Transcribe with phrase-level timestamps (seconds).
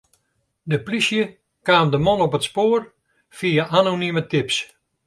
[0.71, 1.23] De plysje
[1.67, 2.81] kaam de man op it spoar
[3.37, 4.57] fia anonime tips.